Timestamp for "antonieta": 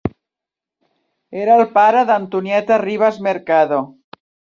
2.15-2.79